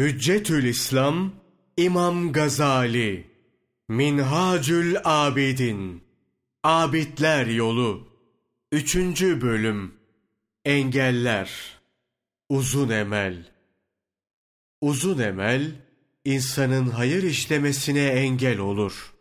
[0.00, 1.32] Hüccetül İslam
[1.76, 3.26] İmam Gazali
[3.88, 6.02] Minhacül Abidin
[6.64, 8.08] Abidler Yolu
[8.72, 9.94] Üçüncü Bölüm
[10.64, 11.50] Engeller
[12.48, 13.50] Uzun Emel
[14.80, 15.72] Uzun emel,
[16.24, 19.12] insanın hayır işlemesine engel olur.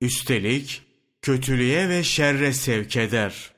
[0.00, 0.82] Üstelik,
[1.22, 3.52] kötülüğe ve şerre sevk eder.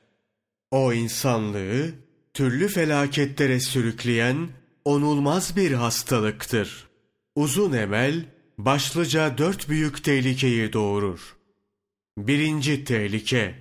[0.71, 1.91] O insanlığı,
[2.33, 4.49] türlü felaketlere sürükleyen,
[4.87, 6.87] onulmaz bir hastalıktır.
[7.35, 8.25] Uzun emel,
[8.57, 11.35] başlıca dört büyük tehlikeyi doğurur.
[12.17, 13.55] Birinci tehlike,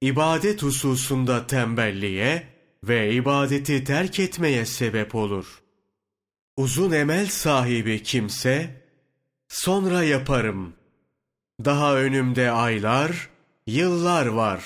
[0.00, 2.48] ibadet hususunda tembelliğe
[2.84, 5.62] ve ibadeti terk etmeye sebep olur.
[6.56, 8.82] Uzun emel sahibi kimse,
[9.48, 10.74] sonra yaparım.
[11.64, 13.28] Daha önümde aylar,
[13.66, 14.64] yıllar var.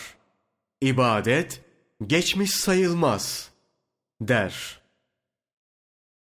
[0.81, 1.61] İbadet,
[2.07, 3.51] geçmiş sayılmaz,
[4.21, 4.86] der.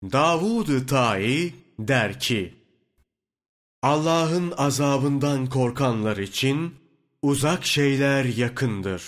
[0.02, 2.54] Davud-ı Tai der ki,
[3.82, 6.74] Allah'ın azabından korkanlar için
[7.22, 9.02] uzak şeyler yakındır.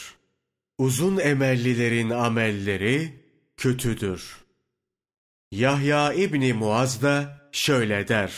[0.78, 3.12] Uzun emellilerin amelleri
[3.56, 4.36] kötüdür.
[5.52, 8.32] Yahya İbni Muaz da şöyle der.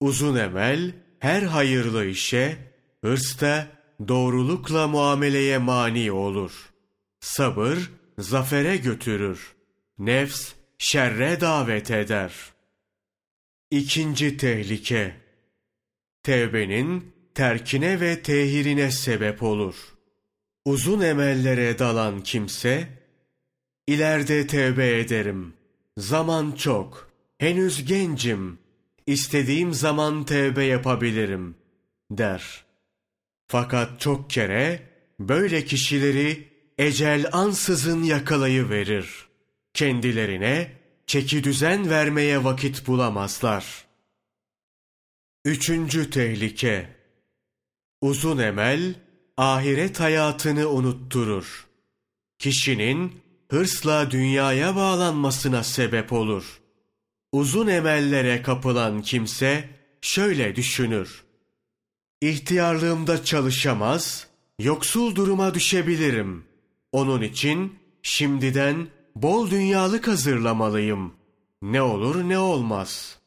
[0.00, 2.58] Uzun emel her hayırlı işe,
[3.04, 3.68] hırsta,
[4.08, 6.72] doğrulukla muameleye mani olur.
[7.20, 9.54] Sabır, zafere götürür.
[9.98, 12.32] Nefs, şerre davet eder.
[13.70, 15.16] İkinci tehlike,
[16.22, 19.74] tevbenin terkine ve tehirine sebep olur.
[20.64, 22.88] Uzun emellere dalan kimse,
[23.86, 25.54] ileride tevbe ederim.
[25.98, 28.58] Zaman çok, henüz gencim,
[29.06, 31.56] istediğim zaman tevbe yapabilirim,
[32.10, 32.64] der.
[33.46, 34.82] Fakat çok kere
[35.20, 39.33] böyle kişileri ecel ansızın yakalayıverir.
[39.74, 40.72] Kendilerine
[41.06, 43.84] çeki düzen vermeye vakit bulamazlar.
[45.44, 46.96] Üçüncü tehlike
[48.00, 48.94] Uzun emel,
[49.36, 51.66] ahiret hayatını unutturur.
[52.38, 53.20] Kişinin
[53.50, 56.60] hırsla dünyaya bağlanmasına sebep olur.
[57.32, 59.68] Uzun emellere kapılan kimse
[60.00, 61.24] şöyle düşünür.
[62.20, 64.26] İhtiyarlığımda çalışamaz,
[64.58, 66.44] yoksul duruma düşebilirim.
[66.92, 71.14] Onun için şimdiden bol dünyalık hazırlamalıyım.
[71.62, 73.18] Ne olur ne olmaz.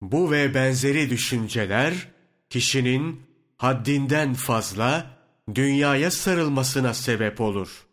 [0.00, 2.08] Bu ve benzeri düşünceler
[2.50, 3.22] kişinin
[3.56, 5.16] haddinden fazla
[5.54, 7.86] dünyaya sarılmasına sebep olur.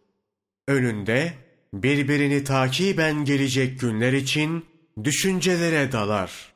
[0.67, 1.33] Önünde
[1.73, 4.65] birbirini takiben gelecek günler için
[5.03, 6.53] düşüncelere dalar.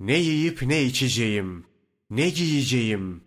[0.00, 1.66] Ne yiyip ne içeceğim,
[2.10, 3.20] ne giyeceğim.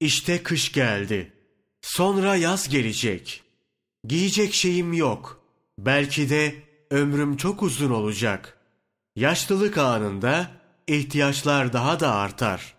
[0.00, 1.32] İşte kış geldi.
[1.80, 3.42] Sonra yaz gelecek.
[4.08, 5.40] Giyecek şeyim yok.
[5.78, 6.54] Belki de
[6.90, 8.58] ömrüm çok uzun olacak.
[9.16, 10.50] Yaşlılık anında
[10.86, 12.74] ihtiyaçlar daha da artar.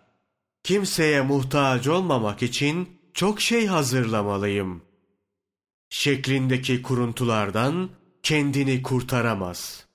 [0.62, 4.82] Kimseye muhtaç olmamak için çok şey hazırlamalıyım.
[5.90, 7.90] Şeklindeki kuruntulardan
[8.22, 9.86] kendini kurtaramaz.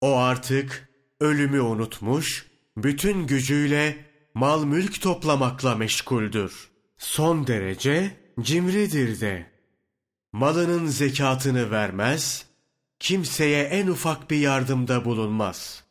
[0.00, 0.88] O artık
[1.20, 4.04] ölümü unutmuş, bütün gücüyle
[4.34, 6.70] mal mülk toplamakla meşguldür.
[6.98, 9.51] Son derece cimridir de.
[10.32, 12.46] Malının zekatını vermez,
[12.98, 15.84] kimseye en ufak bir yardımda bulunmaz.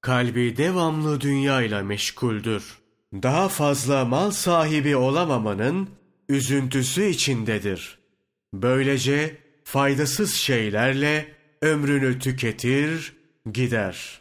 [0.00, 2.78] Kalbi devamlı dünyayla meşguldür.
[3.12, 5.90] Daha fazla mal sahibi olamamanın
[6.28, 7.98] üzüntüsü içindedir.
[8.54, 11.32] Böylece faydasız şeylerle
[11.62, 13.16] ömrünü tüketir,
[13.52, 14.20] gider.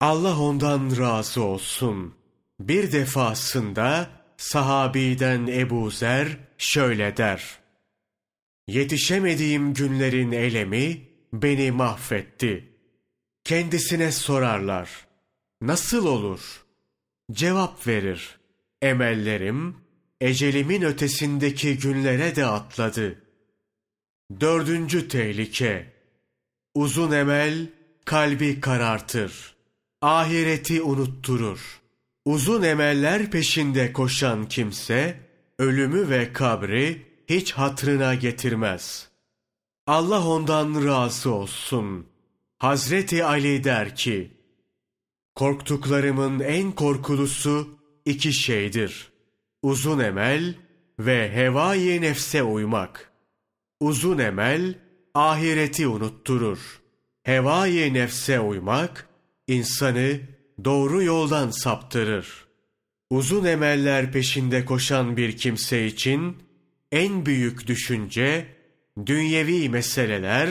[0.00, 2.14] Allah ondan razı olsun.
[2.60, 7.61] Bir defasında sahabiden Ebu Zer şöyle der.
[8.66, 11.00] Yetişemediğim günlerin elemi
[11.32, 12.68] beni mahvetti.
[13.44, 15.06] Kendisine sorarlar.
[15.60, 16.64] Nasıl olur?
[17.32, 18.38] Cevap verir.
[18.82, 19.76] Emellerim
[20.20, 23.22] ecelimin ötesindeki günlere de atladı.
[24.40, 25.92] Dördüncü tehlike.
[26.74, 27.68] Uzun emel
[28.04, 29.54] kalbi karartır.
[30.02, 31.80] Ahireti unutturur.
[32.24, 35.16] Uzun emeller peşinde koşan kimse,
[35.58, 39.08] ölümü ve kabri hiç hatrına getirmez.
[39.86, 42.06] Allah ondan razı olsun.
[42.58, 44.30] Hazreti Ali der ki,
[45.34, 49.12] Korktuklarımın en korkulusu iki şeydir.
[49.62, 50.54] Uzun emel
[50.98, 53.12] ve hevai nefse uymak.
[53.80, 54.74] Uzun emel,
[55.14, 56.80] ahireti unutturur.
[57.22, 59.08] Hevai nefse uymak,
[59.46, 60.20] insanı
[60.64, 62.46] doğru yoldan saptırır.
[63.10, 66.36] Uzun emeller peşinde koşan bir kimse için
[66.92, 68.46] en büyük düşünce,
[69.06, 70.48] dünyevi meseleler,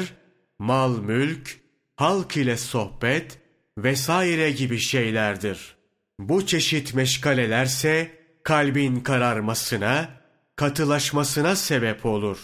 [0.59, 1.59] mal mülk,
[1.95, 3.37] halk ile sohbet
[3.77, 5.75] vesaire gibi şeylerdir.
[6.19, 8.11] Bu çeşit meşgalelerse
[8.43, 10.09] kalbin kararmasına,
[10.55, 12.37] katılaşmasına sebep olur.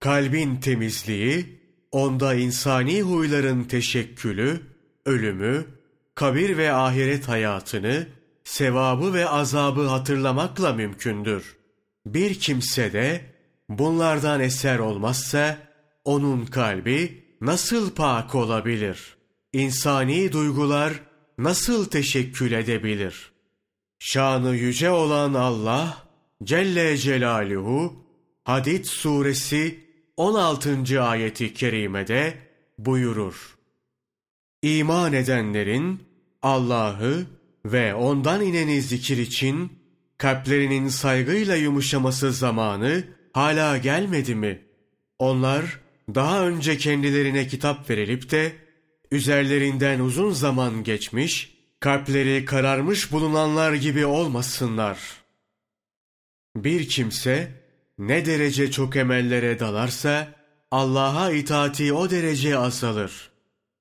[0.00, 1.60] Kalbin temizliği,
[1.92, 4.60] onda insani huyların teşekkülü,
[5.06, 5.66] ölümü,
[6.14, 8.06] kabir ve ahiret hayatını,
[8.44, 11.57] sevabı ve azabı hatırlamakla mümkündür.
[12.06, 13.20] Bir kimse de
[13.68, 15.58] bunlardan eser olmazsa,
[16.04, 19.16] onun kalbi nasıl pak olabilir?
[19.52, 20.92] İnsani duygular
[21.38, 23.32] nasıl teşekkül edebilir?
[23.98, 26.08] Şanı yüce olan Allah
[26.44, 28.04] Celle Celaluhu
[28.44, 29.80] Hadid suresi
[30.16, 31.02] 16.
[31.02, 32.34] ayeti kerimede
[32.78, 33.58] buyurur.
[34.62, 36.02] İman edenlerin
[36.42, 37.26] Allah'ı
[37.64, 39.72] ve ondan ineni zikir için
[40.18, 44.62] kalplerinin saygıyla yumuşaması zamanı hala gelmedi mi?
[45.18, 45.80] Onlar
[46.14, 48.52] daha önce kendilerine kitap verilip de
[49.10, 54.98] üzerlerinden uzun zaman geçmiş, kalpleri kararmış bulunanlar gibi olmasınlar.
[56.56, 57.52] Bir kimse
[57.98, 60.28] ne derece çok emellere dalarsa
[60.70, 63.30] Allah'a itaati o derece azalır.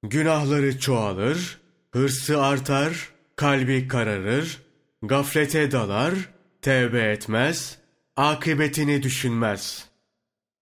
[0.04, 1.57] Günahları çoğalır,
[1.92, 4.66] hırsı artar, kalbi kararır,
[5.03, 6.13] gaflete dalar,
[6.61, 7.77] tevbe etmez,
[8.15, 9.89] akıbetini düşünmez.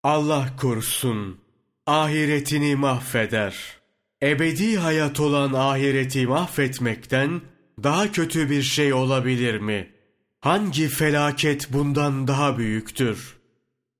[0.04, 1.40] Allah korusun,
[1.88, 3.56] ahiretini mahveder.
[4.24, 7.42] Ebedi hayat olan ahireti mahvetmekten
[7.84, 9.92] daha kötü bir şey olabilir mi?
[10.42, 13.38] Hangi felaket bundan daha büyüktür?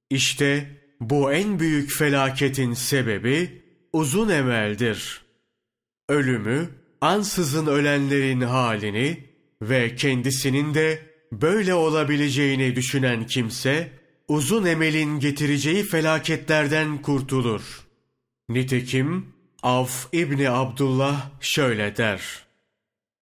[0.10, 5.22] İşte bu en büyük felaketin sebebi uzun emeldir.
[6.10, 6.70] Ölümü,
[7.02, 13.92] ansızın ölenlerin halini ve kendisinin de böyle olabileceğini düşünen kimse,
[14.28, 17.86] uzun emelin getireceği felaketlerden kurtulur.
[18.50, 22.46] Nitekim Avf İbni Abdullah şöyle der.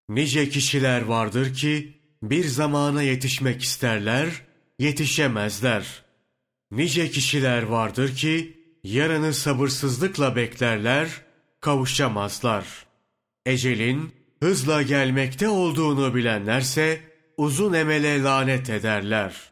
[0.09, 1.94] Nice kişiler vardır ki
[2.24, 4.30] bir zamana yetişmek isterler,
[4.80, 6.03] yetişemezler.
[6.71, 11.09] Nice kişiler vardır ki yarını sabırsızlıkla beklerler,
[11.62, 12.65] kavuşamazlar.
[13.45, 17.01] Ecelin hızla gelmekte olduğunu bilenlerse
[17.38, 19.51] uzun emele lanet ederler.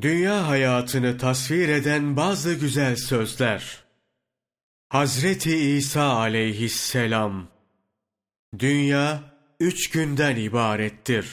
[0.00, 3.84] Dünya hayatını tasvir eden bazı güzel sözler.
[4.88, 7.48] Hazreti İsa aleyhisselam
[8.58, 9.22] Dünya
[9.60, 11.26] üç günden ibarettir.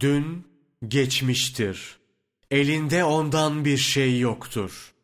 [0.00, 0.46] Dün
[0.88, 1.96] geçmiştir.
[2.50, 4.94] Elinde ondan bir şey yoktur.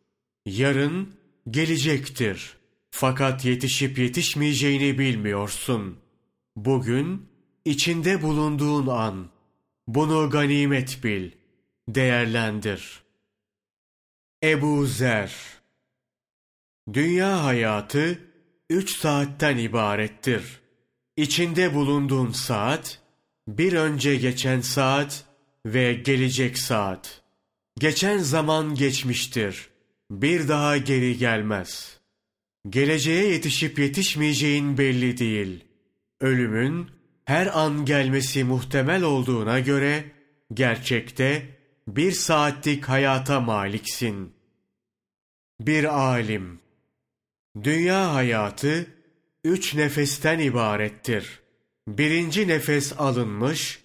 [0.47, 1.15] Yarın
[1.51, 2.57] gelecektir.
[2.91, 6.02] Fakat yetişip yetişmeyeceğini bilmiyorsun.
[6.57, 7.29] Bugün
[7.65, 9.29] içinde bulunduğun an.
[9.87, 11.31] Bunu ganimet bil.
[11.89, 13.03] Değerlendir.
[14.45, 15.33] Ebu Zer
[16.93, 18.19] Dünya hayatı
[18.71, 20.61] üç saatten ibarettir.
[21.17, 23.01] İçinde bulunduğun saat,
[23.49, 25.25] bir önce geçen saat
[25.67, 27.23] ve gelecek saat.
[27.79, 29.69] Geçen zaman geçmiştir.
[30.11, 32.01] Bir daha geri gelmez.
[32.71, 35.65] Geleceğe yetişip yetişmeyeceğin belli değil.
[36.23, 36.91] Ölümün
[37.25, 40.05] her an gelmesi muhtemel olduğuna göre
[40.55, 41.47] gerçekte
[41.89, 44.33] bir saatlik hayata maliksin.
[45.61, 46.61] Bir alim
[47.63, 48.87] Dünya hayatı
[49.45, 51.41] üç nefesten ibarettir.
[51.89, 53.81] Birinci nefes alınmış,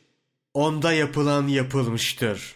[0.53, 2.55] onda yapılan yapılmıştır.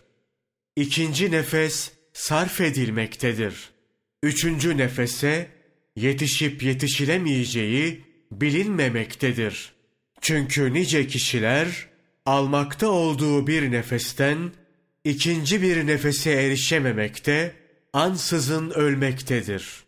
[0.75, 3.69] İkinci nefes sarf edilmektedir.
[4.23, 5.51] Üçüncü nefese
[5.95, 9.73] yetişip yetişilemeyeceği bilinmemektedir.
[10.21, 11.87] Çünkü nice kişiler
[12.25, 14.51] almakta olduğu bir nefesten
[15.03, 17.55] ikinci bir nefese erişememekte,
[17.93, 19.83] ansızın ölmektedir.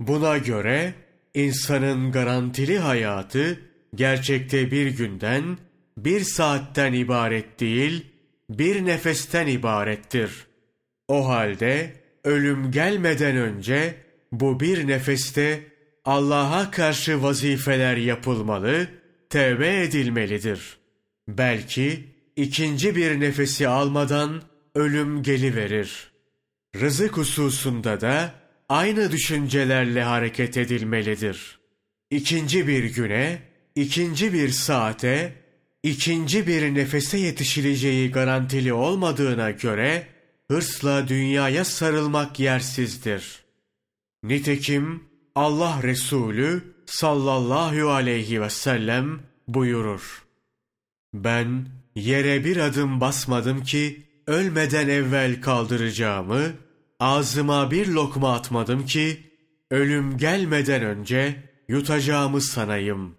[0.00, 0.94] Buna göre
[1.34, 3.60] insanın garantili hayatı
[3.94, 5.58] gerçekte bir günden,
[5.98, 8.06] bir saatten ibaret değil,
[8.50, 10.46] bir nefesten ibarettir.
[11.08, 11.92] O halde
[12.24, 13.94] ölüm gelmeden önce
[14.32, 15.73] bu bir nefeste
[16.04, 18.88] Allah'a karşı vazifeler yapılmalı,
[19.30, 20.76] tevbe edilmelidir.
[21.28, 22.04] Belki
[22.36, 24.42] ikinci bir nefesi almadan
[24.74, 26.12] ölüm geliverir.
[26.80, 28.34] Rızık hususunda da
[28.68, 31.58] aynı düşüncelerle hareket edilmelidir.
[32.10, 33.42] İkinci bir güne,
[33.74, 35.32] ikinci bir saate,
[35.82, 40.06] ikinci bir nefese yetişileceği garantili olmadığına göre,
[40.48, 43.44] hırsla dünyaya sarılmak yersizdir.
[44.22, 50.24] Nitekim Allah Resulü sallallahu aleyhi ve sellem buyurur.
[51.14, 56.42] Ben yere bir adım basmadım ki ölmeden evvel kaldıracağımı,
[57.00, 59.20] ağzıma bir lokma atmadım ki
[59.70, 63.16] ölüm gelmeden önce yutacağımı sanayım.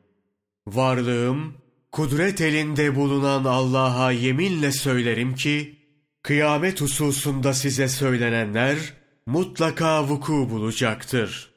[0.67, 1.53] Varlığım,
[1.91, 5.79] kudret elinde bulunan Allah'a yeminle söylerim ki,
[6.23, 8.77] kıyamet hususunda size söylenenler
[9.25, 11.54] mutlaka vuku bulacaktır.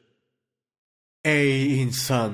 [1.29, 2.33] Ey insan!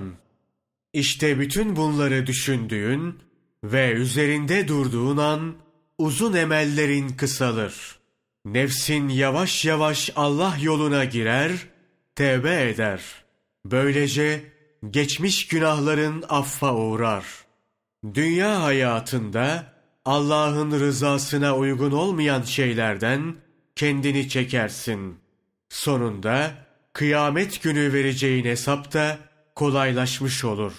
[0.92, 3.18] İşte bütün bunları düşündüğün
[3.64, 5.54] ve üzerinde durduğun an
[5.98, 7.98] uzun emellerin kısalır.
[8.44, 11.50] Nefsin yavaş yavaş Allah yoluna girer,
[12.14, 13.00] tevbe eder.
[13.64, 14.44] Böylece
[14.90, 17.24] geçmiş günahların affa uğrar.
[18.14, 19.72] Dünya hayatında
[20.04, 23.34] Allah'ın rızasına uygun olmayan şeylerden
[23.76, 25.18] kendini çekersin.
[25.68, 26.63] Sonunda
[26.94, 29.18] kıyamet günü vereceğin hesap da
[29.54, 30.72] kolaylaşmış olur.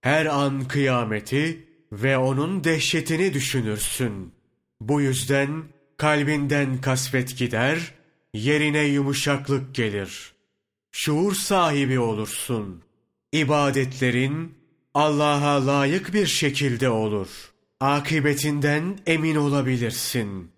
[0.00, 4.32] Her an kıyameti ve onun dehşetini düşünürsün.
[4.80, 5.62] Bu yüzden
[5.96, 7.94] kalbinden kasvet gider,
[8.34, 10.32] yerine yumuşaklık gelir.
[10.92, 12.82] Şuur sahibi olursun.
[13.32, 14.54] İbadetlerin
[14.94, 17.28] Allah'a layık bir şekilde olur.
[17.80, 20.50] Akibetinden emin olabilirsin.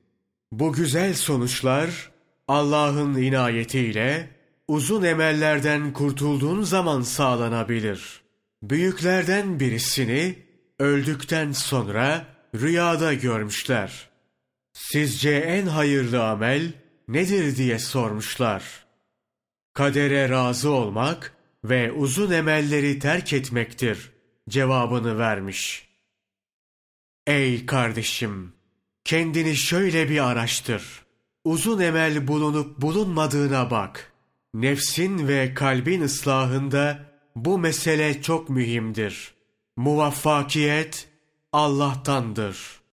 [0.52, 2.10] Bu güzel sonuçlar
[2.48, 4.34] Allah'ın inayetiyle
[4.68, 8.22] uzun emellerden kurtulduğun zaman sağlanabilir.
[8.62, 10.38] Büyüklerden birisini
[10.78, 14.08] öldükten sonra rüyada görmüşler.
[14.72, 16.72] Sizce en hayırlı amel
[17.08, 18.86] nedir diye sormuşlar.
[19.72, 24.12] Kadere razı olmak ve uzun emelleri terk etmektir
[24.48, 25.88] cevabını vermiş.
[27.26, 28.52] Ey kardeşim!
[29.04, 31.04] Kendini şöyle bir araştır.
[31.44, 34.13] Uzun emel bulunup bulunmadığına bak.
[34.54, 36.98] Nefsin ve kalbin ıslahında
[37.36, 39.34] bu mesele çok mühimdir.
[39.76, 41.08] Muvaffakiyet
[41.52, 42.80] Allah'tandır.